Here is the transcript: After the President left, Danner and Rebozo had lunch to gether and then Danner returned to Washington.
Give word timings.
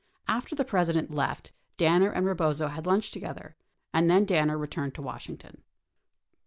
After 0.27 0.55
the 0.55 0.65
President 0.65 1.13
left, 1.13 1.51
Danner 1.77 2.09
and 2.09 2.25
Rebozo 2.25 2.69
had 2.69 2.87
lunch 2.87 3.11
to 3.11 3.19
gether 3.19 3.55
and 3.93 4.09
then 4.09 4.25
Danner 4.25 4.57
returned 4.57 4.95
to 4.95 5.01
Washington. 5.03 5.61